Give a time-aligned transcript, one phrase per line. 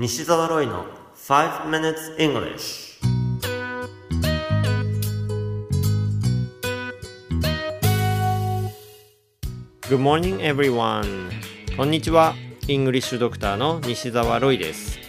[0.00, 0.84] 西澤ロイの
[1.16, 3.00] 5 minutes English
[9.88, 11.32] Good morning everyone.
[11.76, 12.36] こんにちは。
[12.68, 15.00] イングリッシュドクターの西澤ロイです。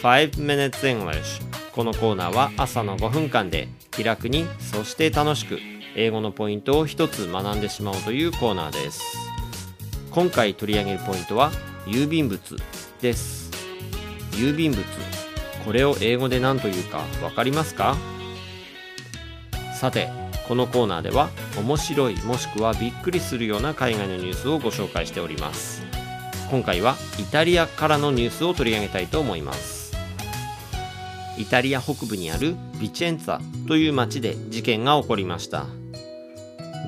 [0.00, 1.42] 5 minutes English
[1.74, 5.58] このコーナーは朝の5分間で気楽にそして楽しく
[5.94, 9.02] 英語のポイントを一つ学んでしまおうというコーナーです。
[10.10, 11.52] 今回取り上げるポイントは
[11.84, 12.56] 郵便物
[13.02, 13.47] です。
[14.38, 14.82] 郵便物。
[15.64, 17.96] これを英語で何というか分かりますか？
[19.78, 20.08] さて
[20.46, 25.82] このコーナーでは面白いもしくはびっくりするような海外のニュースをご紹介しております。
[26.50, 29.94] 今回はイタリアからのニュースを取り上げたいと思います。
[31.36, 35.66] イタリア北部にあるビチェンツァという町で事件が起こりました。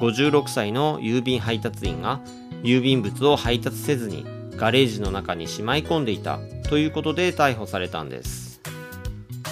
[0.01, 2.21] 56歳の郵便配達員が
[2.63, 4.25] 郵便物を配達せずに
[4.61, 6.39] ガレージの中にしまい込んでいた
[6.69, 8.61] ということで逮捕されたんです。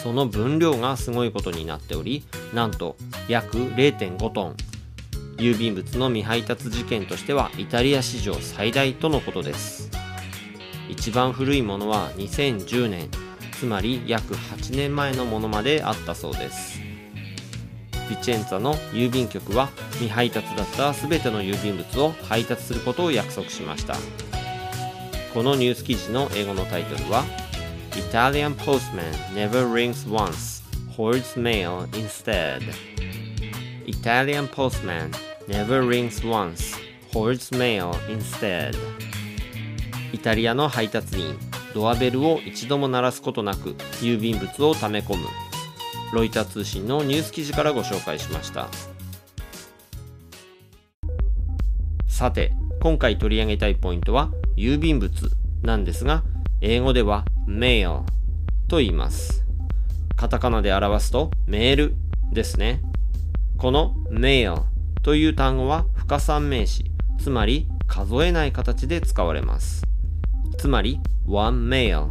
[0.03, 4.56] その分量がすごいことになっておりなんと約0.5トン。
[5.39, 9.91] 郵便物の未配達事件としてはイタリア史上最大とのことです。
[10.91, 13.09] 一番古いものは2010年。
[13.53, 16.81] つまり約8年前のものまであったそうです。
[18.11, 23.97] ビチェンツァの郵便局は未配達だった全ての郵便物を配達することを約束しました。
[25.39, 27.22] このニュース記事の英語のタイトルは
[27.92, 30.64] Italian postman never rings once
[30.97, 32.61] hoards mail instead
[33.86, 35.12] Italian postman
[35.47, 36.75] never rings once
[37.12, 38.77] hoards mail instead
[40.12, 41.39] イタリアの配達員
[41.72, 45.25] ドアベルを一度も鳴らすことなく郵便物を溜め込む
[46.12, 48.66] ロイター通信のニュース記事からご紹介しました
[52.09, 55.31] さて今回取り上げたいポイントは郵便物
[55.62, 56.25] なんですが
[56.61, 58.03] 英語では mail
[58.67, 59.45] と言います。
[60.17, 61.95] カタカナで表すとメール
[62.33, 62.83] ですね。
[63.56, 64.65] この mail
[65.03, 69.84] という単語は不可算名詞つまり数えない形で使われます。
[70.59, 72.09] つまり one mail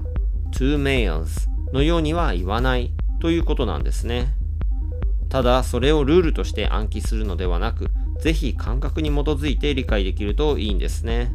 [0.52, 4.34] two mails のようには言わないということなんですね。
[5.28, 7.90] ただそれをルールとして暗記するのではなく
[8.22, 11.34] ぜひ感覚に基づいて理解できるといいんですね。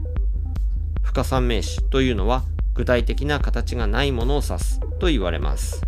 [1.03, 5.83] 不可算名詞というのは具体的な形がないものを指すと言われます。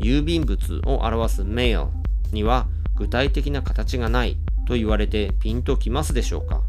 [0.00, 1.88] 郵便物を表す mail
[2.32, 4.36] には具体的な形がない
[4.66, 6.62] と言われてピンときますでしょうか。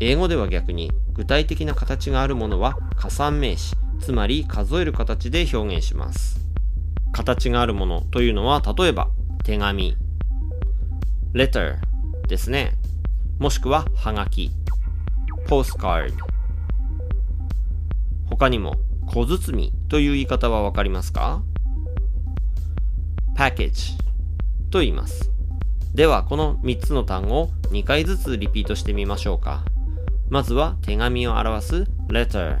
[0.00, 6.40] 英語では逆に具体的な形があるものは加算名詞つまり数える形で表現します。
[7.12, 9.08] 形があるものというのは例えば
[9.44, 9.96] 手紙。
[11.32, 11.76] letter
[12.28, 12.74] ですね。
[13.38, 14.50] もしくははがき。
[15.46, 16.12] Postcard
[18.28, 21.42] 他にも小包という言い方はわかりますか
[23.36, 23.96] ？Package
[24.70, 25.30] と言います。
[25.94, 29.64] ではこの3つの単語を2回ずつリピートしてみましょうか。
[30.30, 32.58] まずは手紙を表す letter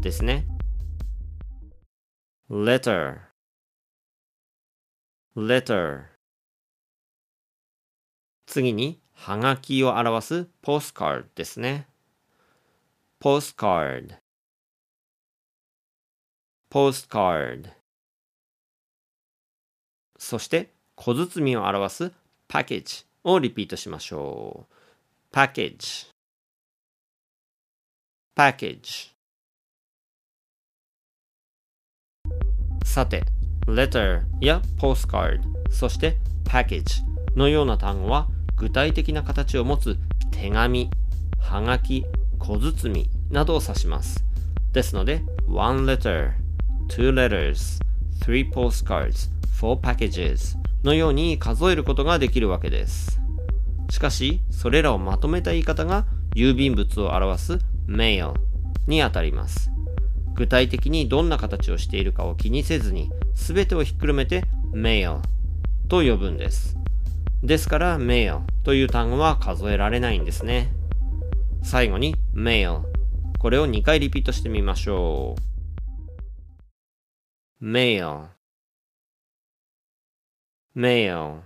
[0.00, 0.46] ですね。
[2.50, 3.18] letter
[5.36, 6.02] letter
[8.46, 11.86] 次にはがきを表す postcard ですね。
[13.22, 14.16] Postcard
[16.68, 17.70] postcard
[20.18, 22.12] そして小包を表す
[22.48, 26.08] package をリピートしましょう package
[28.36, 29.12] package
[32.84, 33.22] さて
[33.68, 37.04] letter や postcard そして package
[37.36, 39.96] のような単語は具体的な形を持つ
[40.32, 40.90] 手紙、
[41.38, 42.04] はがき、
[42.40, 44.24] 小包などを指します
[44.72, 46.42] ですので one letter
[46.88, 47.80] two letters,
[48.20, 53.18] three postcards, four packages のように数えることができるわけです。
[53.90, 56.04] しかし、それらをまとめた言い方が
[56.34, 58.34] 郵便物を表す mail
[58.86, 59.70] にあたります。
[60.34, 64.44] 具体的にどんな形をしているかを気にせずに、すべてをひっくるめて
[64.74, 65.20] mail
[65.88, 66.76] と呼ぶんです。
[67.42, 70.72] ですから mail という単語は数えられないんですね。
[71.62, 72.82] 最後に mail
[73.42, 75.34] これを2回リピートしてみましょ
[77.60, 77.64] う。
[77.64, 78.26] mail
[80.76, 81.40] mail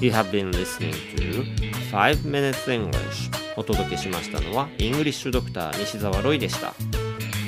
[0.00, 1.44] You have been listening to
[1.90, 3.30] 5 Minutes English.
[3.58, 6.72] お届けしましたのはイングリッシュドクター西澤ロイでした。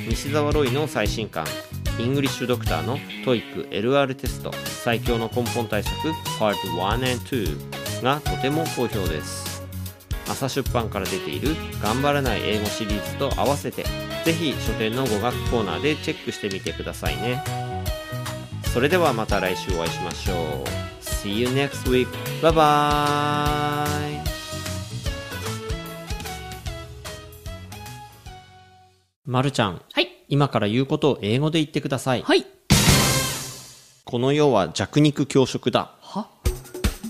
[0.07, 1.43] 西澤ロイの最新刊
[1.97, 4.53] イングリッシュドクターの TOEIC LR テスト
[4.83, 9.50] 最強の根本対策 Part 1 and 2がとても好評です。
[10.27, 13.85] 朝出版から出ている「頑張らない英語」シリーズと合わせて
[14.25, 17.43] ぜひ書店の語学コーナーでチェックしてみてくださいね
[18.73, 20.81] それではまた来週お会いしましょう
[21.21, 22.07] See you next week.
[22.41, 24.19] Bye bye.
[29.23, 30.09] まるちゃん、はい。
[30.29, 32.23] 今から言うことを英語で言ってください。
[32.23, 32.43] はい。
[34.03, 35.91] この世は弱肉強食だ。
[36.01, 36.27] は？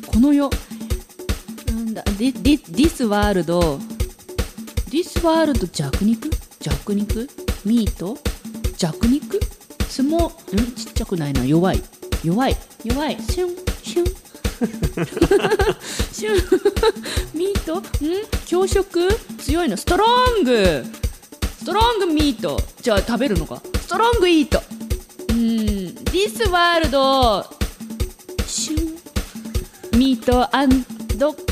[0.07, 0.49] この世？
[2.21, 3.79] なんだ、で、で、this world。
[4.89, 6.29] this world 弱肉？
[6.59, 7.29] 弱肉？
[7.65, 8.17] ミート？
[8.77, 9.39] 弱肉？
[9.87, 10.71] 相撲、ん？
[10.73, 11.43] ちっちゃくないな。
[11.45, 11.81] 弱い。
[12.23, 12.55] 弱い。
[12.83, 13.17] 弱い。
[13.21, 14.05] シュン、シュン。
[16.13, 16.35] シュン。
[17.33, 17.79] ミート？
[17.79, 17.83] ん？
[18.45, 19.09] 強食？
[19.39, 19.77] 強いの。
[19.77, 20.05] ストロ
[20.41, 20.83] ング
[21.57, 22.61] ストロングミート。
[22.81, 23.61] じゃあ食べるのか？
[23.81, 24.61] ストロングイート。
[25.29, 25.37] うん。
[26.11, 27.45] this world
[28.45, 28.97] シュン。
[29.97, 30.85] ミートアン
[31.17, 31.35] ド